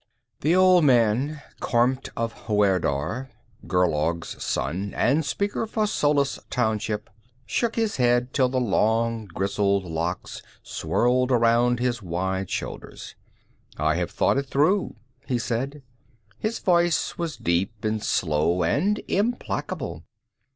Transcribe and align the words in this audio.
The 0.39 0.55
old 0.55 0.83
man, 0.83 1.43
Kormt 1.61 2.09
of 2.17 2.33
Huerdar, 2.47 3.29
Gerlaug's 3.67 4.43
son, 4.43 4.95
and 4.95 5.23
Speaker 5.23 5.67
for 5.67 5.85
Solis 5.85 6.39
Township, 6.49 7.07
shook 7.45 7.75
his 7.75 7.97
head 7.97 8.33
till 8.33 8.49
the 8.49 8.59
long, 8.59 9.25
grizzled 9.27 9.85
locks 9.85 10.41
swirled 10.63 11.31
around 11.31 11.79
his 11.79 12.01
wide 12.01 12.49
shoulders. 12.49 13.13
"I 13.77 13.93
have 13.97 14.09
thought 14.09 14.37
it 14.39 14.47
through," 14.47 14.95
he 15.27 15.37
said. 15.37 15.83
His 16.39 16.57
voice 16.57 17.19
was 17.19 17.37
deep 17.37 17.85
and 17.85 18.03
slow 18.03 18.63
and 18.63 19.03
implacable. 19.07 20.01